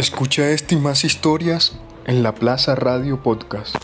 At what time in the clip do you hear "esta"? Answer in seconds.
0.48-0.72